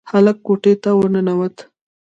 [0.11, 1.55] هلک کوټې ته ورننوت.